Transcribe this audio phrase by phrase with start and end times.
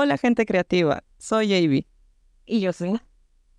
[0.00, 1.88] Hola gente creativa, soy Avi.
[2.46, 3.00] Y yo soy.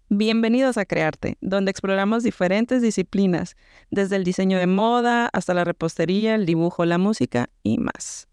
[0.08, 3.58] Bienvenidos a Crearte, donde exploramos diferentes disciplinas,
[3.92, 8.30] desde el diseño de moda hasta la repostería, el dibujo, la música y más.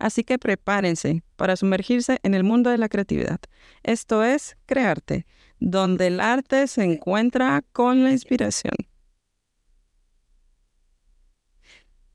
[0.00, 3.38] Así que prepárense para sumergirse en el mundo de la creatividad.
[3.84, 5.24] Esto es Crearte,
[5.60, 8.74] donde el arte se encuentra con la inspiración.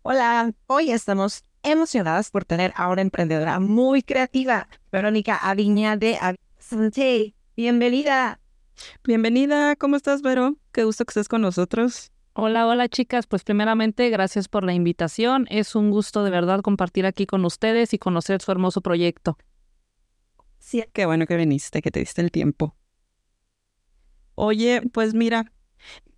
[0.04, 7.36] Hola, hoy estamos emocionadas por tener a una emprendedora muy creativa, Verónica Aviña de Avisante.
[7.56, 8.40] Bienvenida.
[9.04, 10.58] Bienvenida, ¿cómo estás, Vero?
[10.72, 12.12] Qué gusto que estés con nosotros.
[12.34, 13.28] Hola, hola chicas.
[13.28, 15.46] Pues primeramente, gracias por la invitación.
[15.52, 19.38] Es un gusto de verdad compartir aquí con ustedes y conocer su hermoso proyecto.
[20.58, 22.76] Sí, qué bueno que viniste, que te diste el tiempo.
[24.34, 25.52] Oye, pues mira,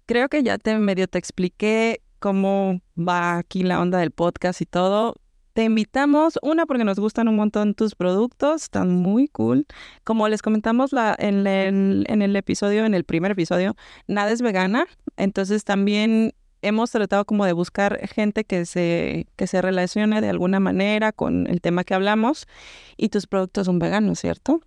[0.05, 4.65] creo que ya te medio te expliqué cómo va aquí la onda del podcast y
[4.65, 5.15] todo.
[5.51, 9.67] Te invitamos, una, porque nos gustan un montón tus productos, están muy cool.
[10.05, 13.75] Como les comentamos la, en, el, en el episodio, en el primer episodio,
[14.07, 14.85] nada es vegana,
[15.17, 20.61] entonces también hemos tratado como de buscar gente que se, que se relacione de alguna
[20.61, 22.47] manera con el tema que hablamos
[22.95, 24.61] y tus productos son veganos, ¿cierto?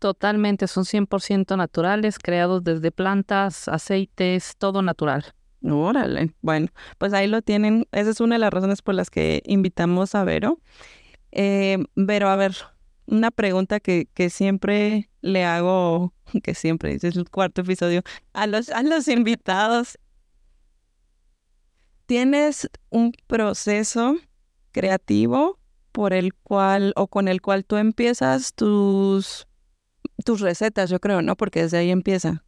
[0.00, 5.37] Totalmente, son 100% naturales, creados desde plantas, aceites, todo natural.
[5.62, 7.86] Órale, bueno, pues ahí lo tienen.
[7.92, 10.60] Esa es una de las razones por las que invitamos a Vero.
[11.32, 12.56] Eh, Vero, a ver,
[13.06, 18.68] una pregunta que, que siempre le hago, que siempre, es el cuarto episodio, a los,
[18.70, 19.98] a los invitados.
[22.06, 24.16] ¿Tienes un proceso
[24.72, 25.58] creativo
[25.92, 29.46] por el cual o con el cual tú empiezas tus,
[30.24, 31.36] tus recetas, yo creo, ¿no?
[31.36, 32.44] Porque desde ahí empieza.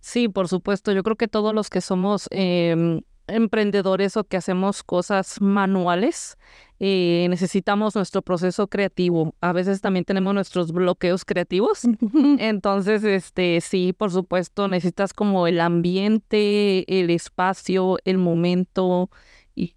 [0.00, 0.92] Sí, por supuesto.
[0.92, 6.38] Yo creo que todos los que somos em, emprendedores o que hacemos cosas manuales,
[6.78, 9.34] eh, necesitamos nuestro proceso creativo.
[9.40, 11.82] A veces también tenemos nuestros bloqueos creativos.
[12.38, 19.10] Entonces, este, sí, por supuesto, necesitas como el ambiente, el espacio, el momento.
[19.54, 19.76] Y,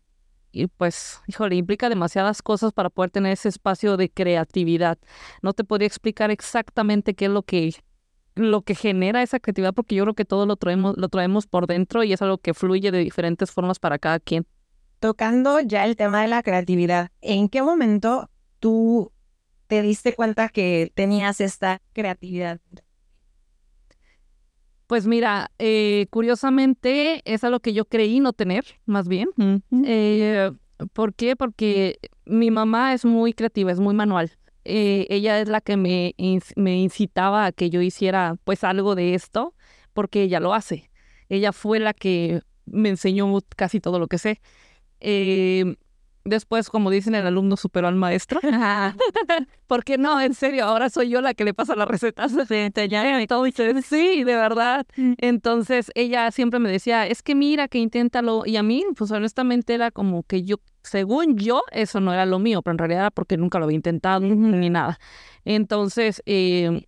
[0.53, 4.97] y pues, híjole, implica demasiadas cosas para poder tener ese espacio de creatividad.
[5.41, 7.67] No te podría explicar exactamente qué es lo que
[8.35, 11.67] lo que genera esa creatividad, porque yo creo que todo lo traemos, lo traemos por
[11.67, 14.45] dentro y es algo que fluye de diferentes formas para cada quien.
[14.99, 18.29] Tocando ya el tema de la creatividad, ¿en qué momento
[18.59, 19.11] tú
[19.67, 22.59] te diste cuenta que tenías esta creatividad?
[24.87, 29.29] Pues mira, eh, curiosamente es algo que yo creí no tener, más bien.
[29.85, 30.51] Eh,
[30.93, 31.35] ¿Por qué?
[31.35, 34.31] Porque mi mamá es muy creativa, es muy manual.
[34.65, 36.15] Eh, ella es la que me,
[36.55, 39.53] me incitaba a que yo hiciera pues algo de esto,
[39.93, 40.89] porque ella lo hace.
[41.29, 44.41] Ella fue la que me enseñó casi todo lo que sé.
[44.99, 45.75] Eh,
[46.25, 48.39] después, como dicen, el alumno superó al maestro.
[49.67, 52.31] Porque no, en serio, ahora soy yo la que le pasa las recetas.
[53.83, 54.85] Sí, de verdad.
[54.95, 55.13] Mm.
[55.17, 58.43] Entonces, ella siempre me decía, es que mira, que inténtalo.
[58.45, 62.39] Y a mí, pues honestamente, era como que yo según yo, eso no era lo
[62.39, 64.99] mío, pero en realidad era porque nunca lo había intentado ni nada.
[65.45, 66.85] Entonces, eh,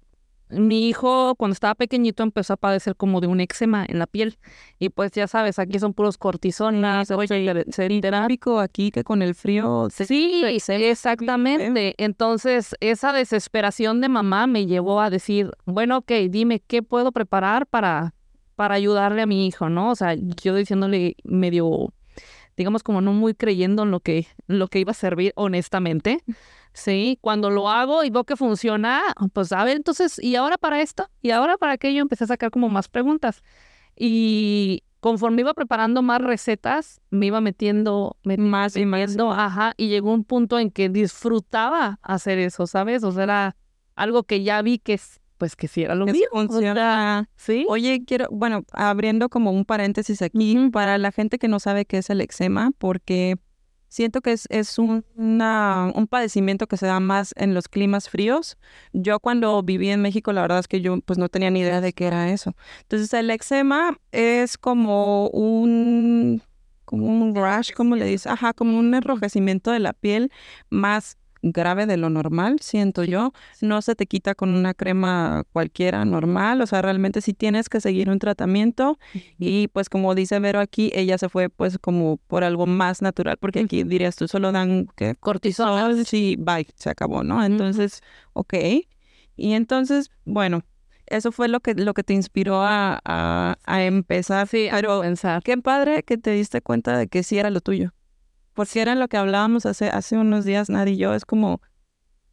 [0.50, 4.38] mi hijo cuando estaba pequeñito empezó a padecer como de un eczema en la piel
[4.78, 9.88] y pues ya sabes, aquí son puros cortisones, ser terápico aquí que con el frío.
[9.90, 11.96] Sí, exactamente.
[11.98, 17.66] Entonces, esa desesperación de mamá me llevó a decir, bueno, ok, dime qué puedo preparar
[17.66, 18.14] para
[18.56, 19.92] para ayudarle a mi hijo, ¿no?
[19.92, 21.92] O sea, yo diciéndole medio
[22.58, 26.24] digamos como no muy creyendo en lo que, lo que iba a servir honestamente.
[26.78, 29.02] Sí, cuando lo hago y veo que funciona,
[29.32, 31.10] pues a ver, entonces, ¿y ahora para esto?
[31.22, 32.02] ¿Y ahora para aquello?
[32.02, 33.44] Empecé a sacar como más preguntas.
[33.96, 39.16] Y conforme iba preparando más recetas, me iba metiendo, más y más.
[39.18, 43.06] Ajá, y llegó un punto en que disfrutaba hacer eso, ¿sabes?
[43.06, 43.56] O sea, era
[43.96, 45.00] algo que ya vi que
[45.38, 46.28] pues que si era lo mismo.
[46.32, 47.30] Funciona.
[47.36, 47.66] ¿sí?
[47.70, 51.98] Oye, quiero, bueno, abriendo como un paréntesis aquí, para la gente que no sabe qué
[51.98, 53.38] es el eczema, porque
[53.88, 58.10] siento que es, es un, una, un padecimiento que se da más en los climas
[58.10, 58.58] fríos.
[58.94, 61.82] Yo cuando viví en México, la verdad es que yo pues no tenía ni idea
[61.82, 62.56] de qué era eso.
[62.82, 66.42] Entonces el eczema es como un
[66.84, 70.32] como un rash, como le dice, ajá, como un enrojecimiento de la piel
[70.70, 71.18] más
[71.52, 73.32] grave de lo normal, siento yo.
[73.62, 77.80] No se te quita con una crema cualquiera normal, o sea, realmente sí tienes que
[77.82, 78.98] seguir un tratamiento
[79.38, 83.38] y pues como dice Vero aquí, ella se fue pues como por algo más natural,
[83.38, 85.16] porque aquí dirías tú solo dan ¿qué?
[85.20, 86.06] cortisol.
[86.06, 87.44] Sí, bye, se acabó, ¿no?
[87.44, 88.02] Entonces,
[88.34, 88.54] ok.
[89.38, 90.64] Y entonces, bueno,
[91.08, 94.48] eso fue lo que, lo que te inspiró a, a, a empezar.
[94.48, 95.44] Sí, pero pensar.
[95.44, 97.94] qué padre que te diste cuenta de que sí era lo tuyo.
[98.56, 101.62] Porque era lo que hablábamos hace, hace unos días, Nadie y yo, es como,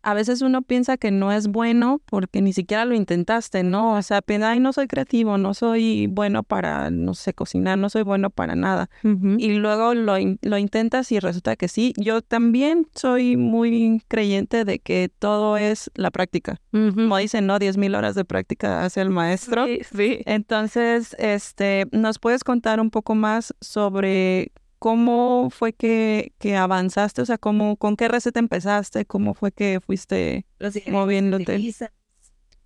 [0.03, 3.95] a veces uno piensa que no es bueno porque ni siquiera lo intentaste, ¿no?
[3.95, 7.89] O sea, piensa, ay, no soy creativo, no soy bueno para, no sé, cocinar, no
[7.89, 8.91] soy bueno para nada.
[9.03, 11.95] Y luego lo, lo, intentas y resulta que sí.
[11.97, 16.61] Yo también soy muy creyente de que todo es la práctica.
[16.71, 17.59] Como dicen, ¿no?
[17.59, 19.67] Diez mil horas de práctica hace el maestro.
[19.67, 20.19] Sí, sí.
[20.27, 24.53] Entonces, este, ¿nos puedes contar un poco más sobre
[24.83, 27.23] ¿Cómo fue que, que avanzaste?
[27.23, 29.05] O sea, ¿cómo, ¿con qué receta empezaste?
[29.05, 30.45] ¿Cómo fue que fuiste
[30.89, 31.73] moviéndote?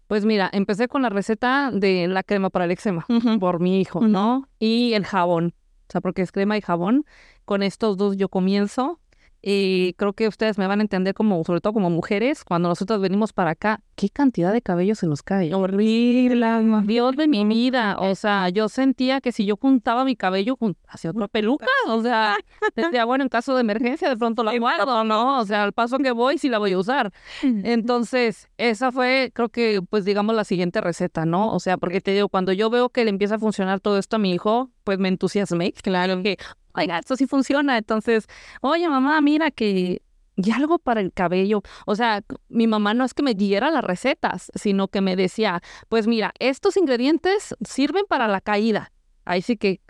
[0.06, 3.06] Pues mira, empecé con la receta de la crema para el eczema
[3.38, 4.48] por mi hijo, ¿no?
[4.58, 5.52] Y el jabón.
[5.88, 7.04] O sea, porque es crema y jabón.
[7.44, 8.98] Con estos dos yo comienzo.
[9.42, 12.98] Y creo que ustedes me van a entender como, sobre todo como mujeres, cuando nosotros
[13.02, 15.52] venimos para acá, qué cantidad de cabello se nos cae.
[15.54, 16.46] Horrible,
[16.84, 17.96] Dios de mi vida.
[17.98, 20.56] O sea, yo sentía que si yo juntaba mi cabello
[20.86, 22.36] hacia otra peluca, o sea,
[22.76, 25.40] decía, bueno, en caso de emergencia de pronto la guardo, ¿no?
[25.40, 27.12] O sea, al paso que voy sí la voy a usar.
[27.42, 31.52] Entonces, esa fue, creo que, pues digamos, la siguiente receta, ¿no?
[31.52, 34.16] O sea, porque te digo, cuando yo veo que le empieza a funcionar todo esto
[34.16, 35.72] a mi hijo, pues me entusiasmé.
[35.72, 36.36] Claro que,
[36.74, 37.78] oiga, esto sí funciona.
[37.78, 38.26] Entonces,
[38.60, 40.02] oye, mamá, mira que
[40.36, 41.62] y algo para el cabello.
[41.86, 45.62] O sea, mi mamá no es que me diera las recetas, sino que me decía,
[45.88, 48.92] pues mira, estos ingredientes sirven para la caída.
[49.24, 49.80] Ahí sí que,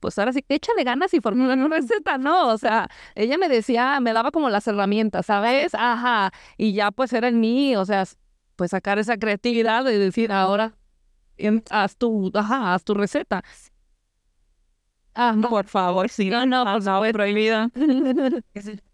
[0.00, 2.48] pues ahora sí échale ganas y formula una receta, ¿no?
[2.48, 5.74] O sea, ella me decía, me daba como las herramientas, ¿sabes?
[5.74, 6.32] Ajá.
[6.56, 8.04] Y ya pues era en mí, o sea,
[8.56, 10.74] pues sacar esa creatividad de decir, ahora
[11.70, 13.42] haz tu, ajá, haz tu receta.
[15.14, 16.30] Ah, por favor, sí.
[16.30, 17.12] No, no, por favor.
[17.12, 17.70] prohibida.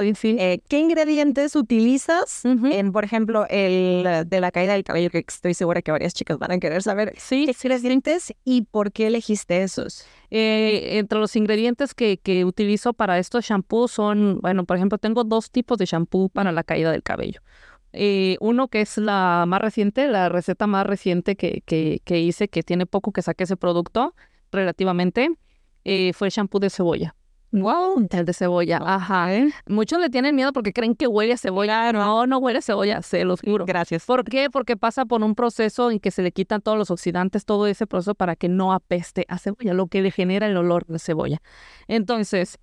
[0.00, 0.36] Sí, sí.
[0.38, 5.10] Eh, ¿Qué ingredientes utilizas en, por ejemplo, el de la caída del cabello?
[5.10, 7.14] Que estoy segura que varias chicas van a querer saber.
[7.18, 7.46] Sí.
[7.46, 10.06] ¿Qué ingredientes y por qué elegiste esos?
[10.30, 15.24] Eh, entre los ingredientes que, que utilizo para estos shampoos son, bueno, por ejemplo, tengo
[15.24, 17.40] dos tipos de shampoo para la caída del cabello.
[17.92, 22.48] Eh, uno que es la más reciente, la receta más reciente que, que, que hice,
[22.48, 24.14] que tiene poco que saqué ese producto,
[24.50, 25.30] relativamente,
[25.84, 27.14] eh, fue el shampoo de cebolla.
[27.52, 29.34] Wow, el de cebolla, ajá.
[29.34, 29.50] ¿eh?
[29.66, 31.92] Muchos le tienen miedo porque creen que huele a cebolla.
[31.92, 33.66] No, no huele a cebolla, se los juro.
[33.66, 34.06] Gracias.
[34.06, 34.48] ¿Por qué?
[34.50, 37.86] Porque pasa por un proceso en que se le quitan todos los oxidantes, todo ese
[37.86, 41.42] proceso para que no apeste a cebolla, lo que le genera el olor de cebolla.
[41.88, 42.58] Entonces,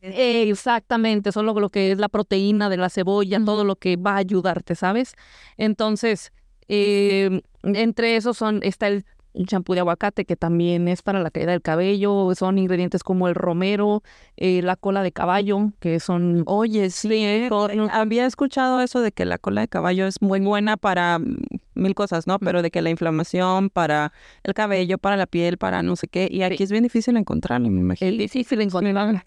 [0.00, 4.16] exactamente, solo lo que es la proteína de la cebolla, todo lo que va a
[4.16, 5.14] ayudarte, ¿sabes?
[5.56, 6.32] Entonces,
[6.66, 9.04] eh, entre esos son, está el
[9.36, 13.28] un champú de aguacate que también es para la caída del cabello, son ingredientes como
[13.28, 14.02] el romero,
[14.36, 16.42] eh, la cola de caballo, que son...
[16.46, 17.48] Oye, sí, eh,
[17.92, 21.36] había escuchado eso de que la cola de caballo es muy buena para mm,
[21.74, 22.38] mil cosas, ¿no?
[22.38, 24.12] Pero de que la inflamación para
[24.42, 27.68] el cabello, para la piel, para no sé qué, y aquí es bien difícil encontrarlo,
[27.68, 28.10] me imagino.
[28.10, 29.20] Es difícil encontrarlo.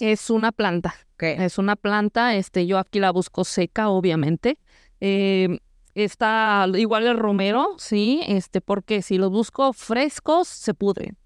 [0.00, 0.94] Es una planta.
[1.18, 4.58] Es una planta, este, yo aquí la busco seca, obviamente.
[5.00, 5.58] Eh,
[6.04, 11.16] Está igual el romero, sí, este, porque si los busco frescos, se pudren.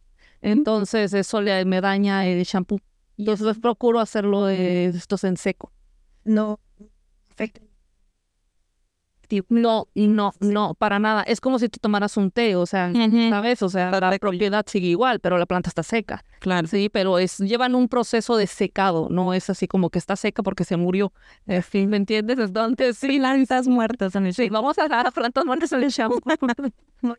[0.41, 2.81] Entonces, eso le, me daña el shampoo.
[3.17, 5.73] Entonces, procuro hacerlo de estos en seco.
[6.25, 6.59] No,
[7.29, 7.72] perfecto.
[9.49, 11.23] No, no, no, para nada.
[11.23, 12.93] Es como si tú tomaras un té, o sea,
[13.31, 13.63] ¿sabes?
[13.63, 16.25] O sea, la propiedad sigue igual, pero la planta está seca.
[16.41, 16.67] Claro.
[16.69, 20.43] Sí, pero es, llevan un proceso de secado, no es así como que está seca
[20.43, 21.13] porque se murió.
[21.47, 22.39] En fin, ¿me entiendes?
[22.39, 26.21] Entonces, sí, plantas muertas en el Sí, vamos a dar plantas muertas en el shampoo.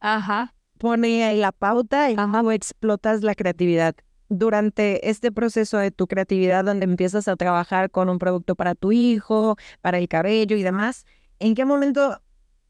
[0.00, 0.54] Ajá.
[0.78, 2.42] Pone ahí la pauta y Ajá.
[2.54, 3.96] explotas la creatividad
[4.28, 8.92] durante este proceso de tu creatividad donde empiezas a trabajar con un producto para tu
[8.92, 11.06] hijo, para el cabello y demás,
[11.38, 12.20] ¿en qué momento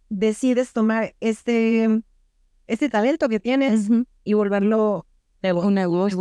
[0.09, 2.03] decides tomar este,
[2.67, 3.89] este talento que tienes
[4.25, 5.07] y volverlo
[5.43, 6.19] un negocio?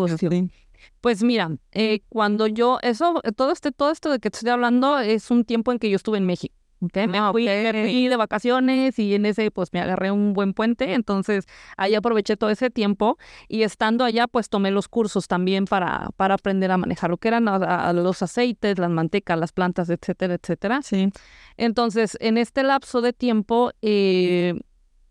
[1.02, 5.00] Pues mira, eh, cuando yo, eso, todo este, todo esto de que te estoy hablando
[5.00, 6.56] es un tiempo en que yo estuve en México.
[6.80, 11.46] Okay, me fui, de vacaciones y en ese pues me agarré un buen puente, entonces
[11.76, 13.18] ahí aproveché todo ese tiempo
[13.48, 17.30] y estando allá pues tomé los cursos también para, para aprender a manejar lo que
[17.30, 20.82] eran los aceites, las mantecas, las plantas, etcétera, etcétera.
[20.84, 21.10] Sí.
[21.58, 24.60] Entonces en este lapso de tiempo eh,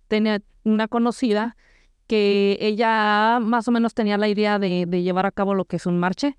[0.06, 1.56] tenía una conocida
[2.06, 5.76] que ella más o menos tenía la idea de, de llevar a cabo lo que
[5.76, 6.38] es un marche.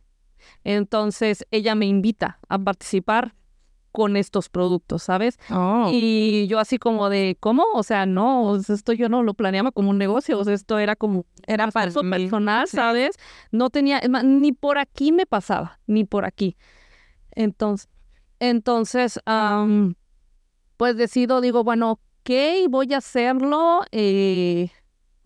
[0.63, 3.33] Entonces ella me invita a participar
[3.97, 5.39] con estos productos, ¿sabes?
[5.49, 5.89] Oh.
[5.91, 7.63] Y yo así como de, ¿cómo?
[7.73, 10.95] O sea, no, esto yo no lo planeaba como un negocio, o sea, esto era
[10.95, 13.15] como era para personal, ¿sabes?
[13.51, 16.57] No tenía, ni por aquí me pasaba, ni por aquí.
[17.31, 17.89] Entonces,
[18.39, 19.19] entonces,
[20.77, 23.81] pues decido, digo, bueno, ok, voy a hacerlo.
[23.91, 24.69] Eh,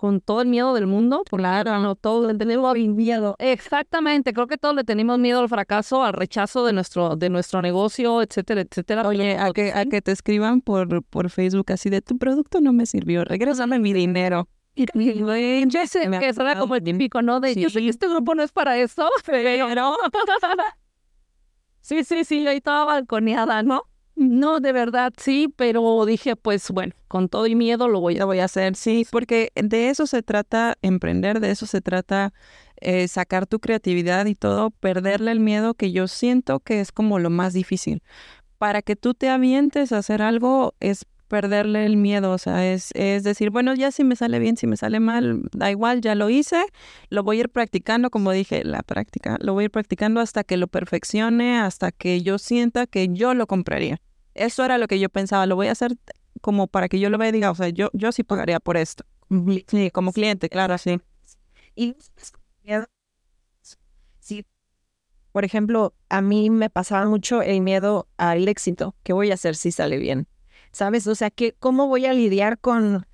[0.02, 1.22] con todo el miedo del mundo.
[1.30, 3.36] Claro, no, todos le tenemos miedo.
[3.38, 7.62] Exactamente, creo que todos le tenemos miedo al fracaso, al rechazo de nuestro, de nuestro
[7.62, 9.08] negocio, etcétera, etcétera.
[9.08, 12.74] Oye, a que, a que te escriban por, por Facebook así de tu producto no
[12.74, 14.50] me sirvió, regrésame mi dinero.
[14.74, 14.88] Y
[15.68, 17.40] ya sé, que eso era como el típico, ¿no?
[17.40, 17.88] De, sí.
[17.88, 19.68] este grupo no es para eso, pero...
[21.82, 23.84] sí, sí, sí, ahí estaba balconeada, ¿no?
[24.22, 28.44] No, de verdad sí, pero dije, pues bueno, con todo y miedo lo voy a,
[28.46, 32.32] hacer, sí, porque de eso se trata emprender, de eso se trata
[32.82, 37.18] eh, sacar tu creatividad y todo, perderle el miedo que yo siento que es como
[37.18, 38.04] lo más difícil.
[38.60, 42.92] Para que tú te avientes a hacer algo es perderle el miedo, o sea, es,
[42.94, 46.14] es decir, bueno, ya si me sale bien, si me sale mal, da igual, ya
[46.14, 46.64] lo hice,
[47.10, 50.44] lo voy a ir practicando, como dije, la práctica, lo voy a ir practicando hasta
[50.44, 54.00] que lo perfeccione, hasta que yo sienta que yo lo compraría.
[54.34, 55.98] Eso era lo que yo pensaba, lo voy a hacer
[56.42, 58.78] como para que yo lo vea y diga, o sea, yo, yo sí pagaría por
[58.78, 59.06] esto.
[59.68, 61.00] Sí, como cliente, claro, sí.
[61.76, 61.96] Y
[64.20, 64.46] sí,
[65.32, 68.96] por ejemplo, a mí me pasaba mucho el miedo al éxito.
[69.04, 70.28] ¿Qué voy a hacer si sale bien?
[70.72, 71.08] ¿Sabes?
[71.08, 73.06] O sea, que ¿cómo voy a lidiar con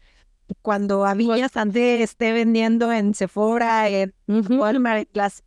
[0.62, 5.44] cuando a mí bastante esté vendiendo en Sephora, en Walmart, las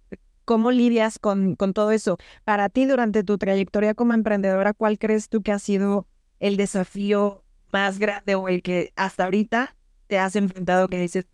[0.50, 2.18] ¿Cómo lidias con, con todo eso?
[2.42, 6.08] Para ti, durante tu trayectoria como emprendedora, ¿cuál crees tú que ha sido
[6.40, 9.76] el desafío más grande o el que hasta ahorita
[10.08, 11.26] te has enfrentado que dices,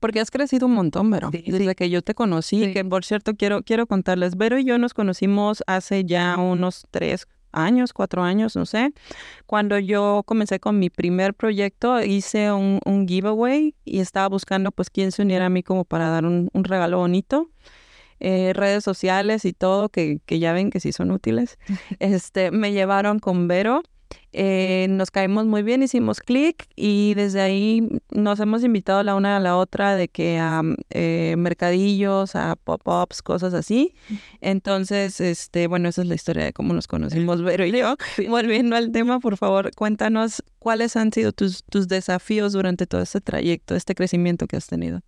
[0.00, 1.30] porque has crecido un montón, Vero.
[1.30, 4.94] Desde que yo te conocí, que por cierto quiero, quiero contarles, Vero y yo nos
[4.94, 8.92] conocimos hace ya unos tres años, cuatro años, no sé.
[9.46, 14.90] Cuando yo comencé con mi primer proyecto, hice un, un giveaway y estaba buscando pues
[14.90, 17.48] quién se uniera a mí como para dar un, un regalo bonito.
[18.18, 21.58] Eh, redes sociales y todo, que, que, ya ven que sí son útiles,
[22.00, 23.82] este, me llevaron con Vero.
[24.32, 29.38] Eh, nos caímos muy bien, hicimos clic y desde ahí nos hemos invitado la una
[29.38, 33.94] a la otra de que a eh, mercadillos, a pop-ups, cosas así.
[34.42, 37.96] Entonces, este, bueno, esa es la historia de cómo nos conocimos, Vero y yo.
[38.28, 43.22] Volviendo al tema, por favor, cuéntanos cuáles han sido tus, tus desafíos durante todo este
[43.22, 45.00] trayecto, este crecimiento que has tenido.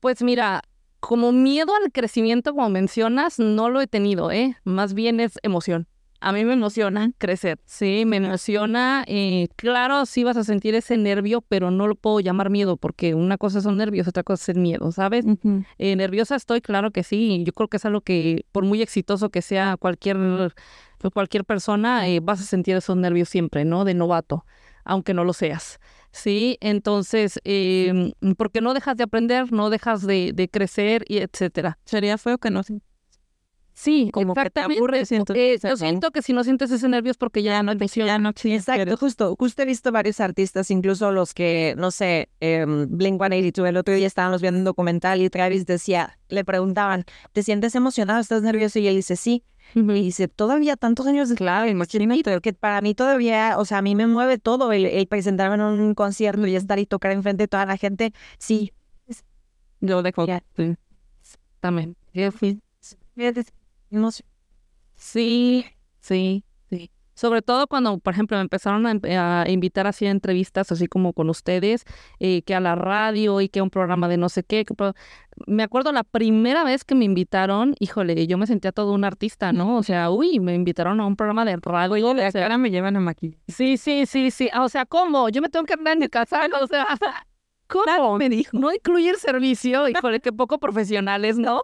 [0.00, 0.62] Pues mira,
[1.00, 4.56] como miedo al crecimiento, como mencionas, no lo he tenido, ¿eh?
[4.64, 5.86] Más bien es emoción.
[6.20, 9.04] A mí me emociona crecer, sí, me emociona.
[9.06, 13.14] Eh, claro, sí vas a sentir ese nervio, pero no lo puedo llamar miedo, porque
[13.14, 15.24] una cosa son nervios, otra cosa es el miedo, ¿sabes?
[15.78, 17.44] Eh, nerviosa estoy, claro que sí.
[17.46, 20.52] Yo creo que es algo que, por muy exitoso que sea cualquier,
[21.14, 23.84] cualquier persona, eh, vas a sentir esos nervios siempre, ¿no?
[23.84, 24.44] De novato,
[24.84, 25.78] aunque no lo seas.
[26.18, 26.58] ¿Sí?
[26.60, 31.78] Entonces, eh, porque no dejas de aprender, no dejas de, de crecer y etcétera.
[31.84, 32.62] Sería feo que no
[33.78, 35.12] Sí, como que te aburres.
[35.12, 38.30] Eh, yo siento que si no sientes ese nervio es porque ya, no Ya no
[38.30, 43.76] Exacto, justo, justo he visto varios artistas, incluso los que, no sé, eh, Blink-182, el
[43.76, 48.18] otro día estábamos viendo un documental y Travis decía, le preguntaban, ¿te sientes emocionado?
[48.18, 48.80] ¿Estás nervioso?
[48.80, 49.44] Y él dice, sí.
[49.74, 53.94] Y dice, todavía tantos años, claro, imagínate, que para mí todavía, o sea, a mí
[53.94, 57.66] me mueve todo el, presentarme en un concierto y estar y tocar enfrente de toda
[57.66, 58.72] la gente, sí.
[59.80, 60.26] Yo dejo.
[60.56, 60.74] Sí.
[61.60, 61.96] También.
[62.12, 62.28] Sí,
[64.96, 65.64] sí,
[66.00, 66.44] sí.
[67.18, 71.28] Sobre todo cuando, por ejemplo, me empezaron a, invitar así a entrevistas, así como con
[71.28, 71.84] ustedes,
[72.20, 74.64] eh, que a la radio y que a un programa de no sé qué.
[75.48, 79.52] me acuerdo la primera vez que me invitaron, híjole, yo me sentía todo un artista,
[79.52, 79.78] ¿no?
[79.78, 82.10] O sea, uy, me invitaron a un programa de radio.
[82.10, 83.42] O sea, ahora me llevan a maquillaje.
[83.48, 84.48] Sí, sí, sí, sí.
[84.56, 85.28] O sea, ¿cómo?
[85.28, 86.86] Yo me tengo que andar en mi casa, o sea,
[87.66, 88.16] ¿cómo?
[88.16, 88.56] me dijo.
[88.56, 91.62] No incluye el servicio, híjole, qué poco profesionales, ¿no?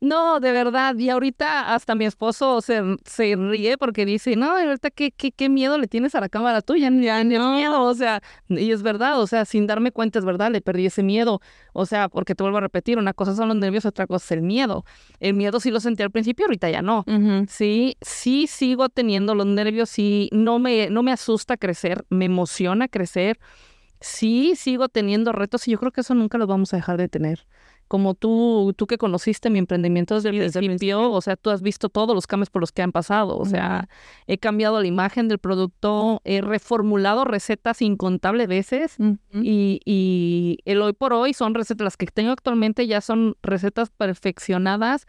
[0.00, 0.96] No, de verdad.
[0.96, 5.48] Y ahorita hasta mi esposo se, se ríe porque dice, no, ahorita qué, qué, qué
[5.48, 7.82] miedo le tienes a la cámara tuya, ya ni miedo.
[7.82, 11.02] O sea, y es verdad, o sea, sin darme cuenta es verdad, le perdí ese
[11.02, 11.40] miedo.
[11.72, 14.30] O sea, porque te vuelvo a repetir, una cosa son los nervios, otra cosa es
[14.32, 14.84] el miedo.
[15.18, 17.04] El miedo sí lo sentí al principio, ahorita ya no.
[17.48, 22.86] Sí, sí sigo teniendo los nervios, sí, no me, no me asusta crecer, me emociona
[22.86, 23.40] crecer.
[24.00, 27.08] Sí, sigo teniendo retos y yo creo que eso nunca los vamos a dejar de
[27.08, 27.46] tener
[27.88, 31.88] como tú, tú que conociste mi emprendimiento desde el principio, o sea, tú has visto
[31.88, 33.88] todos los cambios por los que han pasado, o sea,
[34.26, 38.96] he cambiado la imagen del producto, he reformulado recetas incontables veces
[39.32, 43.90] y, y el hoy por hoy son recetas, las que tengo actualmente ya son recetas
[43.90, 45.06] perfeccionadas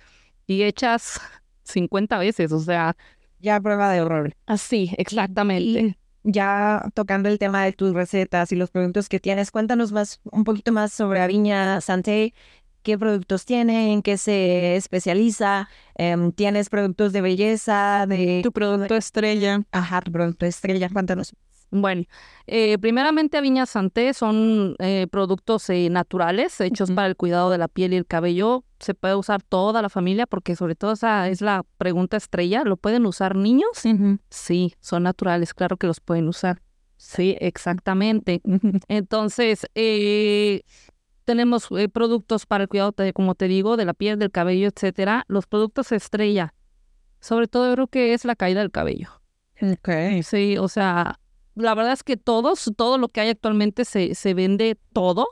[0.48, 1.20] y hechas
[1.64, 2.96] 50 veces, o sea,
[3.40, 4.34] Ya prueba de horror.
[4.46, 5.98] Así, exactamente.
[6.24, 10.44] ya tocando el tema de tus recetas y los productos que tienes, cuéntanos más, un
[10.44, 12.34] poquito más sobre Aviña Santé.
[12.90, 13.94] ¿Qué productos tiene?
[13.94, 15.70] ¿En qué se especializa?
[15.94, 18.08] Em, ¿Tienes productos de belleza?
[18.08, 18.42] De...
[18.42, 19.62] Tu producto estrella.
[19.72, 20.90] Ajá, tu producto estrella.
[20.90, 21.36] Cuéntanos.
[21.70, 22.06] Bueno,
[22.48, 27.68] eh, primeramente Aviña Santé son eh, productos eh, naturales hechos para el cuidado de la
[27.68, 28.64] piel y el cabello.
[28.80, 32.64] Se puede usar toda la familia porque sobre todo esa es la pregunta estrella.
[32.64, 33.70] ¿Lo pueden usar niños?
[34.32, 36.64] Sí, son naturales, claro que los pueden usar.
[36.98, 38.42] Sí, exactamente.
[38.88, 39.68] Entonces,
[41.30, 45.26] tenemos productos para el cuidado, como te digo, de la piel, del cabello, etcétera.
[45.28, 46.56] Los productos estrella,
[47.20, 49.10] sobre todo yo creo que es la caída del cabello.
[49.62, 50.24] Ok.
[50.24, 51.20] Sí, o sea,
[51.54, 55.28] la verdad es que todos, todo lo que hay actualmente se, se vende todo,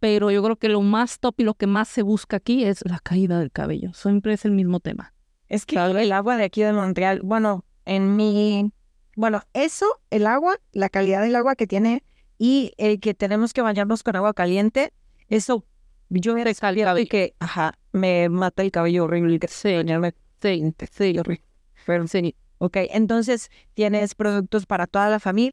[0.00, 2.84] pero yo creo que lo más top y lo que más se busca aquí es
[2.84, 3.94] la caída del cabello.
[3.94, 5.14] Siempre es el mismo tema.
[5.48, 8.72] Es que el agua de aquí de Montreal, bueno, en mi,
[9.14, 12.02] bueno, eso, el agua, la calidad del agua que tiene
[12.36, 14.92] y el que tenemos que bañarnos con agua caliente,
[15.28, 15.64] eso,
[16.08, 19.40] yo era y que, ajá, me mata el cabello horrible.
[19.48, 21.44] Sí, bañarme, sí, sí, horrible.
[21.84, 22.34] Pero, sí.
[22.58, 25.52] Ok, entonces tienes productos para toda la familia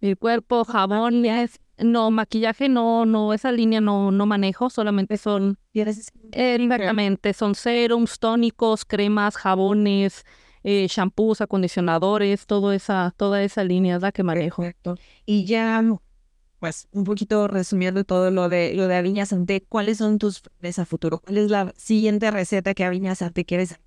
[0.00, 1.22] mi cuerpo, jabón,
[1.78, 5.58] no, maquillaje no, no, esa línea no, no manejo, solamente son,
[6.32, 10.24] exactamente, son serums, tónicos, cremas, jabones,
[10.62, 14.64] eh, shampoos, acondicionadores, todo esa, toda esa línea es la que manejo.
[15.26, 15.82] Y ya,
[16.60, 20.78] pues, un poquito resumiendo todo lo de lo de Aviña Santé, ¿cuáles son tus planes
[20.78, 21.18] a futuro?
[21.18, 23.80] ¿Cuál es la siguiente receta que Aviña Santé quieres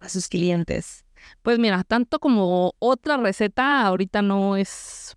[0.00, 1.04] a sus clientes?
[1.42, 5.16] Pues mira, tanto como otra receta ahorita no es,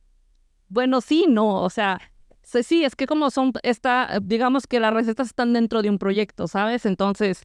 [0.67, 1.99] bueno, sí, no, o sea,
[2.43, 6.47] sí, es que como son, está, digamos que las recetas están dentro de un proyecto,
[6.47, 6.85] ¿sabes?
[6.85, 7.43] Entonces,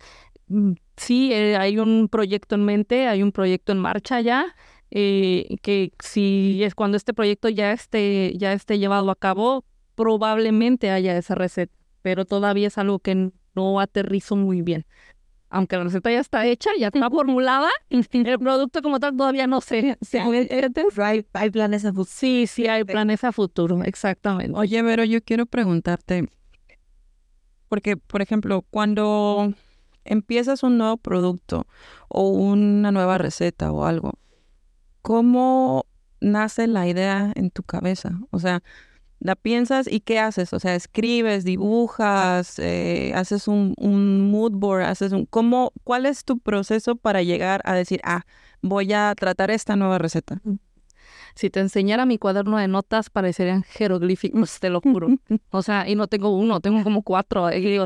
[0.48, 4.54] mm, sí, eh, hay un proyecto en mente, hay un proyecto en marcha ya,
[4.94, 10.90] eh, que si es cuando este proyecto ya esté, ya esté llevado a cabo, probablemente
[10.90, 14.86] haya esa receta, pero todavía es algo que no aterrizo muy bien
[15.54, 19.60] aunque la receta ya está hecha, ya está formulada, el producto como tal todavía no
[19.60, 19.96] sé.
[20.96, 22.10] hay, hay planes a futuro.
[22.10, 24.58] Sí, sí, hay planes a futuro, exactamente.
[24.58, 26.28] Oye, pero yo quiero preguntarte,
[27.68, 29.54] porque, por ejemplo, cuando
[30.04, 31.66] empiezas un nuevo producto
[32.08, 34.14] o una nueva receta o algo,
[35.04, 35.84] ¿cómo
[36.22, 38.18] nace la idea en tu cabeza?
[38.30, 38.62] O sea,
[39.20, 40.54] la piensas y ¿qué haces?
[40.54, 45.26] O sea, escribes, dibujas, eh, haces un, un, mood board, haces un...
[45.26, 48.22] ¿cómo, ¿Cuál es tu proceso para llegar a decir, ah,
[48.62, 50.40] voy a tratar esta nueva receta?
[51.34, 55.08] Si te enseñara mi cuaderno de notas, parecerían jeroglíficos, te lo juro.
[55.50, 57.52] O sea, y no tengo uno, tengo como cuatro.
[57.52, 57.78] Y,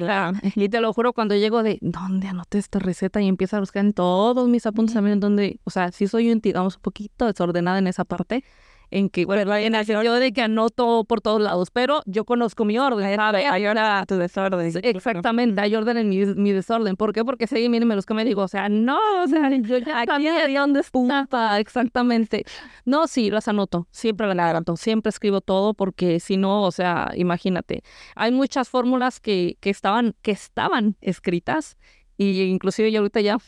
[0.55, 3.21] y te lo juro, cuando llego de, ¿dónde anoté esta receta?
[3.21, 6.77] Y empiezo a buscar en todos mis apuntes también, donde, o sea, sí soy, digamos,
[6.77, 8.45] un poquito desordenada en esa parte
[8.91, 12.65] en que, bueno, en el yo de que anoto por todos lados, pero yo conozco
[12.65, 13.47] mi orden, ¿sabes?
[13.51, 14.73] Hay orden tu desorden.
[14.83, 16.97] Exactamente, hay orden en mi, mi, desorden.
[16.97, 17.25] ¿Por qué?
[17.25, 20.47] Porque sí, mírenme los que me digo, o sea, no, o sea, yo ya sabía
[20.47, 22.45] de dónde está, exactamente.
[22.85, 27.11] No, sí, las anoto, siempre las anoto, siempre escribo todo porque si no, o sea,
[27.15, 27.83] imagínate,
[28.15, 31.77] hay muchas fórmulas que, que estaban, que estaban escritas
[32.17, 33.39] y inclusive yo ahorita ya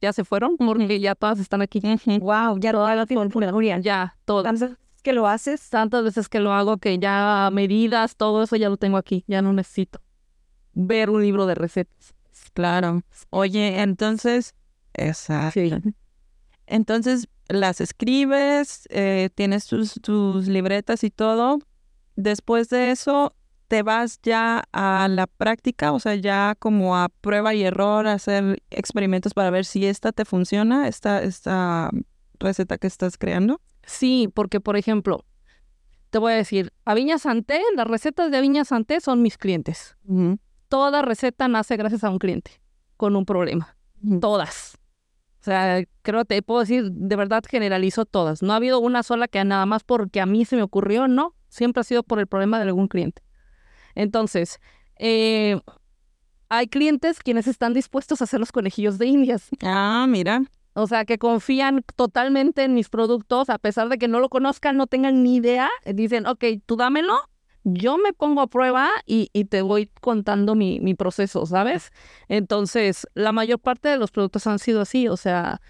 [0.00, 1.80] ya se fueron porque ya todas están aquí.
[2.20, 4.76] Wow, ya todas las fórmulas, ya todas.
[5.02, 8.76] Que lo haces, tantas veces que lo hago que ya medidas, todo eso ya lo
[8.76, 10.00] tengo aquí, ya no necesito
[10.72, 12.14] ver un libro de recetas.
[12.52, 13.02] Claro.
[13.30, 14.54] Oye, entonces,
[14.94, 15.60] exacto.
[16.66, 21.58] Entonces las escribes, eh, tienes tus, tus libretas y todo.
[22.16, 23.34] Después de eso,
[23.68, 28.14] te vas ya a la práctica, o sea, ya como a prueba y error, a
[28.14, 31.90] hacer experimentos para ver si esta te funciona, esta, esta
[32.38, 33.60] receta que estás creando?
[33.90, 35.24] Sí, porque por ejemplo,
[36.10, 39.96] te voy a decir, Aviña Santé, las recetas de Aviña Santé son mis clientes.
[40.68, 42.62] Toda receta nace gracias a un cliente
[42.96, 43.76] con un problema.
[44.20, 44.78] Todas.
[45.40, 48.42] O sea, creo que te puedo decir, de verdad generalizo todas.
[48.42, 51.34] No ha habido una sola que nada más porque a mí se me ocurrió, no.
[51.48, 53.22] Siempre ha sido por el problema de algún cliente.
[53.96, 54.60] Entonces,
[54.96, 55.60] eh,
[56.48, 59.48] hay clientes quienes están dispuestos a hacer los conejillos de indias.
[59.62, 60.42] Ah, mira.
[60.74, 64.76] O sea, que confían totalmente en mis productos, a pesar de que no lo conozcan,
[64.76, 65.68] no tengan ni idea.
[65.84, 67.14] Dicen, ok, tú dámelo,
[67.64, 71.90] yo me pongo a prueba y, te voy contando mi, mi, proceso, ¿sabes?
[72.28, 75.60] Entonces, la mayor parte de los productos han sido así, o sea,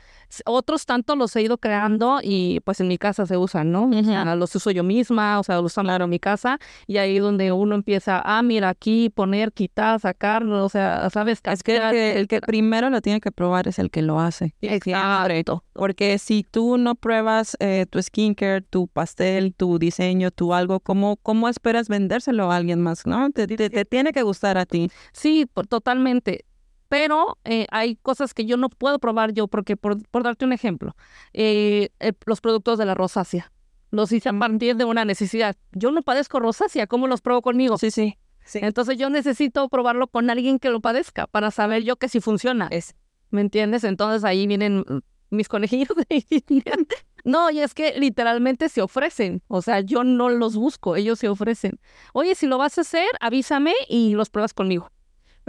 [0.46, 3.90] Otros tanto los he ido creando y pues en mi casa se usan, ¿no?
[4.36, 7.74] los uso yo misma, o sea, los uso en mi casa y ahí donde uno
[7.74, 11.40] empieza, ah, mira, aquí poner, quitar, sacar, o sea, ¿sabes?
[11.44, 14.54] Es que el, que primero lo tiene que probar es el que lo hace.
[14.60, 15.64] Exacto.
[15.72, 21.16] Porque si tú no pruebas eh, tu skincare, tu pastel, tu diseño, tu algo, ¿cómo,
[21.16, 23.30] cómo esperas vendérselo a alguien más, no?
[23.30, 24.90] Te, te, tiene que gustar a ti.
[25.12, 26.44] Sí, totalmente
[26.90, 30.96] pero eh, hay cosas que yo no puedo probar yo, porque por, darte un ejemplo,
[31.32, 31.90] eh,
[32.26, 33.52] los productos de la rosácea
[33.92, 35.56] los hice a partir de una necesidad.
[35.72, 37.78] Yo no padezco rosácea, ¿cómo los pruebo conmigo?
[37.78, 38.16] Sí, sí.
[38.54, 42.66] Entonces yo necesito probarlo con alguien que lo padezca para saber yo que sí funciona.
[42.70, 42.96] Es.
[43.30, 43.84] ¿Me entiendes?
[43.84, 44.84] Entonces ahí vienen
[45.30, 45.96] mis conejillos.
[47.24, 49.42] no, y es que literalmente se ofrecen.
[49.46, 51.78] O sea, yo no los busco, ellos se ofrecen.
[52.12, 54.90] Oye, si lo vas a hacer, avísame y los pruebas conmigo.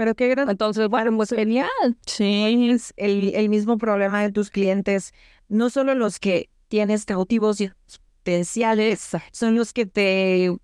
[0.02, 0.50] Pero qué gran.
[0.50, 1.70] Entonces, bueno, pues genial.
[2.08, 2.72] Sí.
[2.72, 5.14] Es el, el mismo problema de tus clientes,
[5.48, 7.70] no solo los que tienes cautivos y
[8.24, 10.58] potenciales, son los que te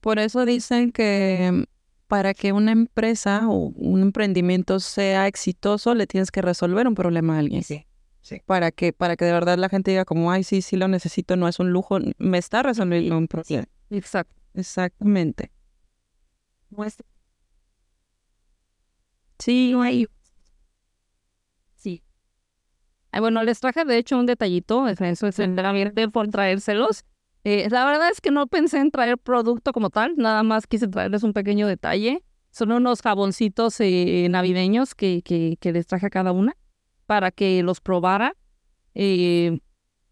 [0.00, 1.64] Por eso dicen que
[2.08, 7.36] para que una empresa o un emprendimiento sea exitoso, le tienes que resolver un problema
[7.36, 7.62] a alguien.
[7.62, 7.86] Sí.
[8.20, 8.42] Sí.
[8.44, 11.36] Para que, para que de verdad la gente diga como, ay, sí, sí lo necesito,
[11.36, 13.64] no es un lujo, me está resolviendo un problema.
[13.88, 14.34] Exacto.
[14.52, 15.52] Exactamente.
[16.70, 17.06] Muestra.
[19.38, 19.74] Sí.
[19.80, 20.06] Hay.
[21.76, 22.02] Sí.
[23.12, 27.04] bueno, les traje de hecho un detallito, eso es el por traérselos.
[27.44, 30.88] Eh, la verdad es que no pensé en traer producto como tal, nada más quise
[30.88, 32.22] traerles un pequeño detalle.
[32.50, 36.56] Son unos jaboncitos eh, navideños que, que, que, les traje a cada una
[37.06, 38.34] para que los probara.
[38.94, 39.60] Eh,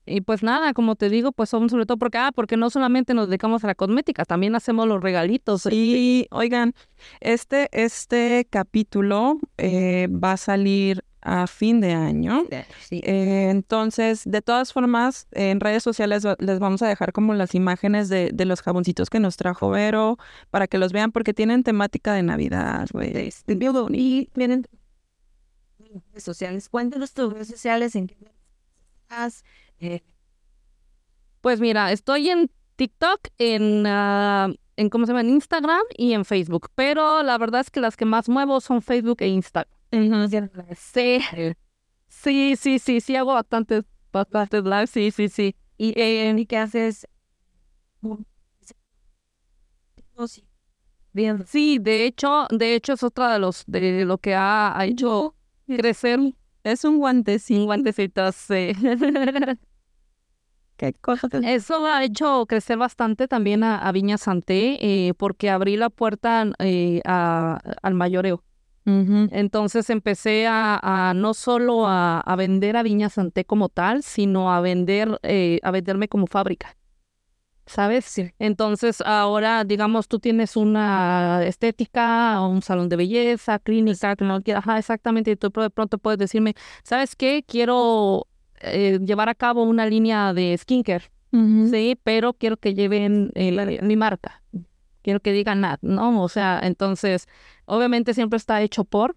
[0.07, 3.12] y pues nada, como te digo, pues son sobre todo porque, ah, porque no solamente
[3.12, 5.66] nos dedicamos a la cosmética, también hacemos los regalitos.
[5.66, 6.75] Y oigan,
[7.21, 12.45] este, este capítulo eh, va a salir a fin de año.
[12.51, 18.09] Eh, entonces, de todas formas, en redes sociales les vamos a dejar como las imágenes
[18.09, 20.19] de, de los jaboncitos que nos trajo Vero
[20.51, 23.12] para que los vean porque tienen temática de Navidad, güey.
[24.01, 24.69] Y vienen
[26.12, 26.69] redes sociales.
[26.69, 28.16] Cuéntanos tus redes sociales en qué
[29.81, 30.03] eh,
[31.41, 35.21] pues mira, estoy en TikTok, en, uh, en ¿cómo se llama?
[35.21, 36.71] En Instagram y en Facebook.
[36.75, 39.73] Pero la verdad es que las que más muevo son Facebook e Instagram.
[40.77, 41.21] Sí,
[42.09, 45.57] sí, sí, sí, sí, hago bastantes, bastantes lives, sí, sí, sí.
[45.79, 47.07] ¿Y, eh, qué haces?
[51.47, 55.35] Sí, de hecho, de hecho es otra de los de lo que ha, hecho
[55.67, 56.21] crecer.
[56.67, 57.61] Es un guantecito.
[57.61, 58.73] Un guantecito, sí.
[60.77, 61.29] ¿Qué cosa?
[61.45, 67.01] Eso ha hecho crecer bastante también a, Viña Santé eh, porque abrí la puerta eh,
[67.05, 68.43] al mayoreo.
[68.85, 75.21] Entonces empecé a, no solo a, vender a Viña Santé como tal, sino a vender,
[75.23, 76.77] eh, a venderme como fábrica.
[77.67, 78.05] ¿Sabes?
[78.05, 78.31] Sí.
[78.39, 84.17] Entonces ahora, digamos, tú tienes una estética, un salón de belleza, clínica,
[84.55, 87.45] ajá, exactamente, y tú de pronto puedes decirme, ¿sabes qué?
[87.47, 88.29] Quiero
[88.61, 93.97] eh, llevar a cabo una línea de skincare, sí, pero quiero que lleven eh, mi
[93.97, 94.43] marca,
[95.07, 96.21] quiero que digan nada, ¿no?
[96.21, 97.29] O sea, entonces,
[97.64, 99.14] obviamente siempre está hecho por,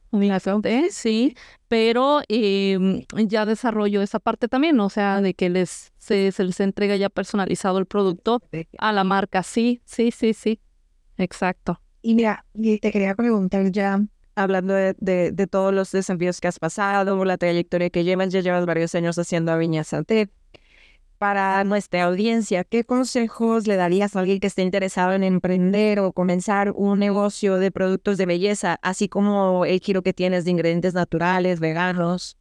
[0.92, 1.36] sí,
[1.68, 6.96] pero em, ya desarrollo esa parte también, o sea, de que les se, les entrega
[6.96, 8.40] ya personalizado el producto
[8.78, 10.60] a la marca, sí, sí, sí, sí,
[11.18, 11.82] exacto.
[12.04, 14.00] Y mira, te quería preguntar ya,
[14.36, 18.68] hablando de, de, todos los desafíos que has pasado, la trayectoria que llevas, ya llevas
[18.68, 20.30] varios años haciendo a Viña Santé.
[21.20, 26.14] Para nuestra audiencia, ¿qué consejos le darías a alguien que esté interesado en emprender o
[26.14, 30.94] comenzar un negocio de productos de belleza, así como el giro que tienes de ingredientes
[30.94, 32.38] naturales, veganos?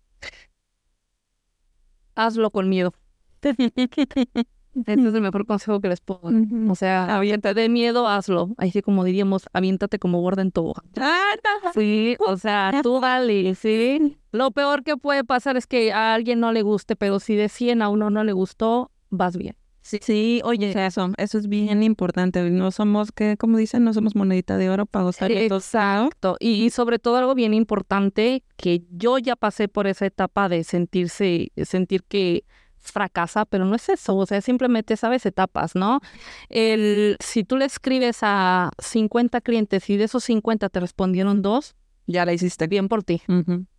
[2.14, 2.94] Hazlo con miedo.
[4.86, 6.70] Ese es el mejor consejo que les puedo dar.
[6.70, 8.50] O sea, aviéntate de miedo, hazlo.
[8.56, 11.34] Así como diríamos, aviéntate como gorda en tu ah,
[11.74, 14.18] Sí, o sea, tú dale, ¿sí?
[14.32, 17.48] Lo peor que puede pasar es que a alguien no le guste, pero si de
[17.48, 19.56] 100 a uno no le gustó, vas bien.
[19.88, 22.42] Sí, sí oye, eso, eso es bien importante.
[22.50, 26.36] No somos, que como dicen, no somos monedita de oro para gozar Exacto.
[26.40, 30.62] Y, y sobre todo algo bien importante, que yo ya pasé por esa etapa de
[30.64, 32.44] sentirse, sentir que
[32.92, 36.00] fracasa, pero no es eso, o sea, simplemente sabes etapas, ¿no?
[36.48, 41.76] El, si tú le escribes a 50 clientes y de esos 50 te respondieron dos,
[42.06, 43.22] ya la hiciste bien por ti.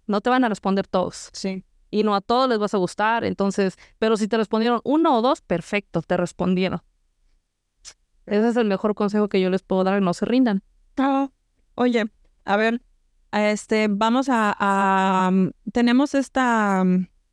[0.08, 1.30] No te van a responder todos.
[1.34, 1.64] Sí.
[1.92, 5.22] Y no a todos les vas a gustar, entonces, pero si te respondieron uno o
[5.22, 6.82] dos, perfecto, te respondieron.
[8.28, 10.62] Ese es el mejor consejo que yo les puedo dar, no se rindan.
[10.98, 11.30] Ah,
[11.74, 12.06] oye,
[12.46, 12.82] a ver,
[13.32, 15.32] este, vamos a,
[15.72, 16.84] tenemos esta,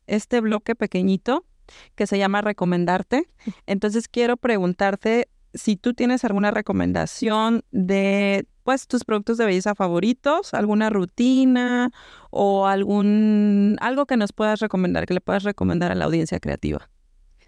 [0.07, 1.45] este bloque pequeñito
[1.95, 3.29] que se llama recomendarte.
[3.65, 10.53] Entonces quiero preguntarte si tú tienes alguna recomendación de pues tus productos de belleza favoritos,
[10.53, 11.91] alguna rutina
[12.31, 16.89] o algún algo que nos puedas recomendar, que le puedas recomendar a la audiencia creativa.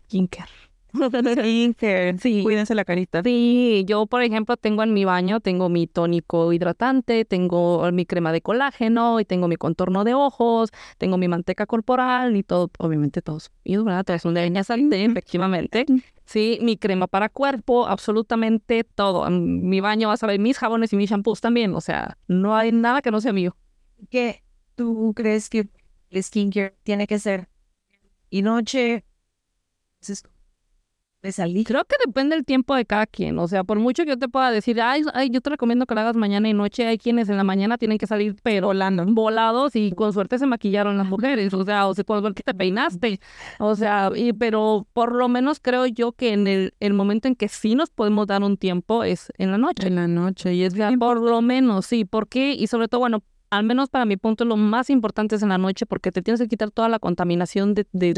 [0.06, 0.69] Skincare.
[2.20, 2.44] Sí.
[2.44, 3.22] Cuídense la carita.
[3.24, 8.32] Sí, yo por ejemplo tengo en mi baño, tengo mi tónico hidratante, tengo mi crema
[8.32, 13.22] de colágeno y tengo mi contorno de ojos, tengo mi manteca corporal y todo, obviamente
[13.22, 13.52] todos.
[13.64, 14.04] Y ¿verdad?
[14.04, 15.86] Todo es una leña salté, efectivamente.
[16.26, 19.28] Sí, mi crema para cuerpo, absolutamente todo.
[19.28, 22.56] En mi baño vas a ver mis jabones y mis shampoos también, o sea, no
[22.56, 23.56] hay nada que no sea mío.
[24.10, 24.44] ¿Qué
[24.76, 25.68] tú crees que
[26.10, 27.50] el skincare tiene que ser
[28.30, 29.06] y noche?
[31.22, 33.40] De Creo que depende del tiempo de cada quien.
[33.40, 35.94] O sea, por mucho que yo te pueda decir, ay, ay, yo te recomiendo que
[35.94, 39.06] lo hagas mañana y noche, hay quienes en la mañana tienen que salir pero volando,
[39.06, 41.54] volados y con suerte se maquillaron las mujeres.
[41.54, 43.20] O sea, o se puede ver que te peinaste.
[43.60, 47.36] O sea, y, pero por lo menos creo yo que en el, el momento en
[47.36, 49.88] que sí nos podemos dar un tiempo es en la noche.
[49.88, 50.54] En la noche.
[50.54, 52.06] Y es por lo menos, sí.
[52.06, 52.54] ¿Por qué?
[52.54, 55.58] Y sobre todo, bueno, al menos para mi punto, lo más importante es en la
[55.58, 58.14] noche porque te tienes que quitar toda la contaminación de, de,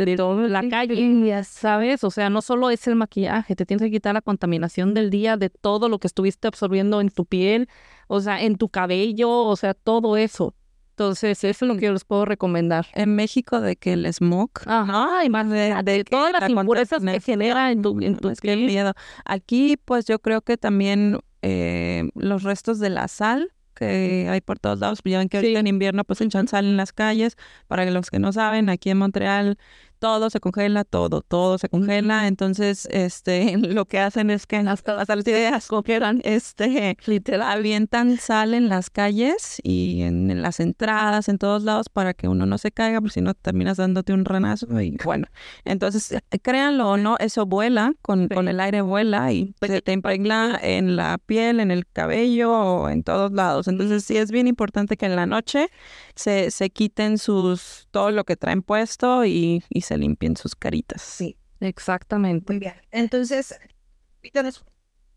[0.49, 2.03] la calle, ¿sabes?
[2.03, 5.37] O sea, no solo es el maquillaje, te tienes que quitar la contaminación del día,
[5.37, 7.69] de todo lo que estuviste absorbiendo en tu piel,
[8.07, 10.53] o sea, en tu cabello, o sea, todo eso.
[10.91, 12.85] Entonces, eso es lo que yo les puedo recomendar.
[12.93, 14.51] En México, de que el smog.
[14.65, 18.93] Ajá, y más de, todas las impurezas que genera en tu, en tu piel.
[19.25, 23.51] Aquí, pues yo creo que también eh, los restos de la sal
[23.87, 24.99] que hay por todos lados.
[25.03, 27.35] Ya ven que ahorita en invierno pues echan sal en las calles.
[27.67, 29.57] Para los que no saben, aquí en Montreal
[30.01, 32.27] todo se congela, todo, todo se congela.
[32.27, 38.55] Entonces, este, lo que hacen es que hasta las ideas congelan, este, literal, avientan sal
[38.55, 42.71] en las calles y en, las entradas, en todos lados, para que uno no se
[42.71, 44.81] caiga, porque si no terminas dándote un ranazo.
[44.81, 45.27] Y bueno,
[45.65, 49.91] entonces, eh, créanlo o no, eso vuela, con, con el aire vuela y se te
[49.91, 53.67] impregna en la piel, en el cabello o en todos lados.
[53.67, 55.69] Entonces, sí es bien importante que en la noche
[56.15, 60.55] se, se quiten sus, todo lo que traen puesto y, y se se limpien sus
[60.55, 61.01] caritas.
[61.01, 61.35] Sí.
[61.59, 62.53] Exactamente.
[62.53, 62.75] Muy bien.
[62.91, 63.59] Entonces,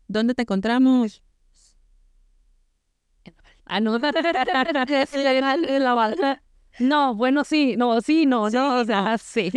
[0.07, 1.23] ¿dónde te encontramos?
[3.65, 3.97] Ah, no,
[6.79, 9.51] no, bueno, sí, no, sí, no, no, o sea, sí.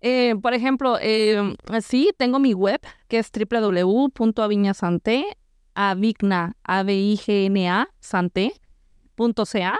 [0.00, 5.26] Eh, por ejemplo, eh, sí, tengo mi web que es www.aviñasante,
[5.74, 9.78] avigna, a b i g n a sante.ca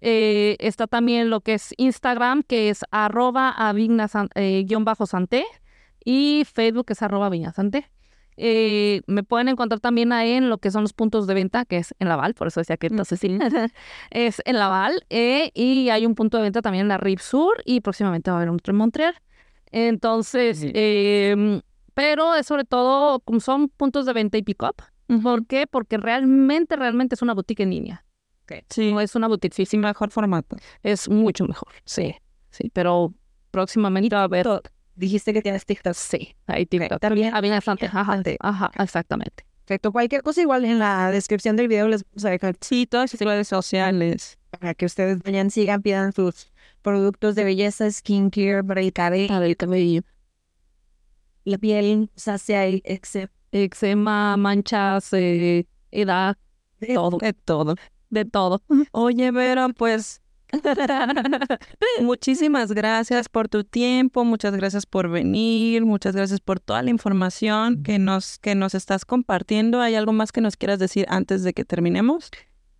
[0.00, 4.30] eh, está también lo que es Instagram, que es arroba avigna-sante.
[5.40, 5.44] Eh,
[6.04, 7.90] y Facebook es arroba viñasante.
[8.36, 11.78] Eh, me pueden encontrar también ahí en lo que son los puntos de venta, que
[11.78, 13.36] es en Laval, por eso decía que entonces sí,
[14.10, 15.04] es en Laval.
[15.10, 18.40] y hay un punto de venta también en la Rive Sur y próximamente va a
[18.40, 19.14] haber otro en Montreal.
[19.72, 21.60] Entonces, em,
[21.94, 24.76] pero es sobre todo, son puntos de venta y pick-up.
[25.22, 25.66] ¿Por qué?
[25.66, 28.04] Porque realmente, realmente es una boutique en línea.
[28.68, 28.92] Sí.
[28.92, 29.76] No es una boutique.
[29.76, 30.56] Mejor formato.
[30.82, 32.14] Es mucho mejor, sí.
[32.50, 33.14] Sí, pero
[33.50, 34.46] próximamente va a haber...
[34.94, 35.94] Dijiste que tienes TikTok.
[35.94, 37.00] Sí, hay TikTok.
[37.00, 37.34] También.
[37.34, 37.86] Había bastante.
[37.86, 39.44] Ajá, ajá, exactamente.
[39.64, 39.92] Perfecto.
[39.92, 42.56] Cualquier cosa igual en la descripción del video les vamos a dejar.
[42.60, 44.38] Sí, todas las redes sociales.
[44.50, 46.50] Para que ustedes vayan, sigan, pidan sus
[46.82, 49.28] productos de belleza, skincare para el cabello.
[49.28, 50.02] Para el cabello.
[51.44, 52.38] La piel, sea,
[53.52, 56.36] eczema, manchas, eh, edad,
[56.94, 57.18] todo.
[57.18, 57.74] De todo
[58.10, 58.62] de todo.
[58.92, 60.22] Oye, Vera, pues
[62.00, 67.82] muchísimas gracias por tu tiempo, muchas gracias por venir, muchas gracias por toda la información
[67.82, 69.80] que nos, que nos estás compartiendo.
[69.80, 72.30] ¿Hay algo más que nos quieras decir antes de que terminemos?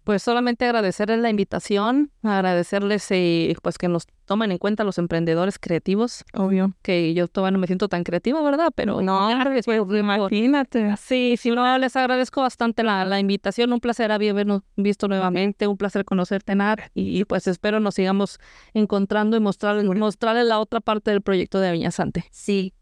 [0.08, 5.58] Pues solamente agradecerles la invitación, agradecerles eh, pues que nos tomen en cuenta los emprendedores
[5.58, 6.24] creativos.
[6.32, 6.72] Obvio.
[6.80, 8.70] Que yo todavía no me siento tan creativo, ¿verdad?
[8.74, 10.96] Pero no, pues, imagínate.
[10.96, 13.70] Sí, sí, no, les agradezco bastante la, la invitación.
[13.70, 16.90] Un placer habernos visto nuevamente, un placer conocerte, Nar.
[16.94, 18.38] Y, pues espero nos sigamos
[18.72, 22.24] encontrando y mostrarles, mostrarles la otra parte del proyecto de Aviñasante.
[22.30, 22.72] Sí,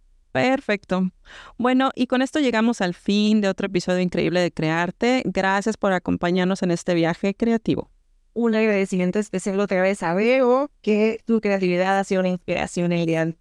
[0.43, 1.11] Perfecto.
[1.59, 5.23] Bueno, y con esto llegamos al fin de otro episodio increíble de Crearte.
[5.25, 7.91] Gracias por acompañarnos en este viaje creativo.
[8.35, 13.07] Un agradecimiento especial otra vez a Veo, que tu creatividad ha sido una inspiración el
[13.07, 13.35] día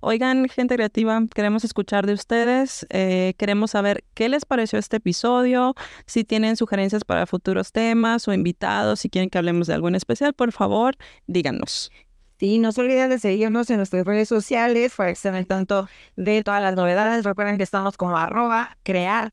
[0.00, 5.74] Oigan, gente creativa, queremos escuchar de ustedes, eh, queremos saber qué les pareció este episodio,
[6.06, 9.94] si tienen sugerencias para futuros temas o invitados, si quieren que hablemos de algo en
[9.94, 11.90] especial, por favor, díganos.
[12.38, 16.42] Sí, no se olviden de seguirnos en nuestras redes sociales para estar al tanto de
[16.42, 17.24] todas las novedades.
[17.24, 19.32] Recuerden que estamos como arroba crear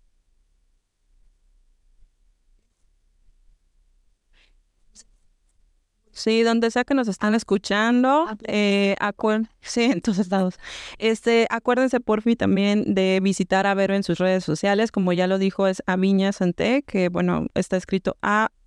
[6.14, 8.96] Sí, donde sea que nos están escuchando, ah, eh,
[9.62, 10.60] sí, en todos estados.
[11.00, 15.40] Este, acuérdense porfi también de visitar a Vero en sus redes sociales, como ya lo
[15.40, 18.66] dijo, es Aviña Santé, que bueno, está escrito A-V-I-G-N-A,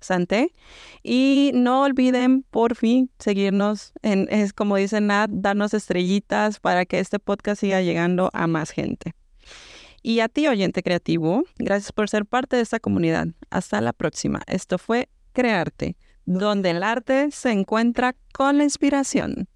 [0.00, 0.54] Santé.
[1.02, 7.18] Y no olviden, porfi, seguirnos en, es como dicen Nat, darnos estrellitas para que este
[7.18, 9.14] podcast siga llegando a más gente.
[10.02, 13.28] Y a ti, oyente creativo, gracias por ser parte de esta comunidad.
[13.50, 14.40] Hasta la próxima.
[14.46, 19.48] Esto fue Crearte, donde el arte se encuentra con la inspiración.